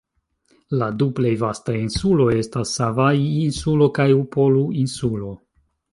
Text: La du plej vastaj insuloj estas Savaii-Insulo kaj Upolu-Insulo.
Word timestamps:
La 0.79 0.87
du 1.01 1.05
plej 1.19 1.33
vastaj 1.41 1.75
insuloj 1.81 2.29
estas 2.39 2.73
Savaii-Insulo 2.79 3.89
kaj 3.99 4.11
Upolu-Insulo. 4.25 5.35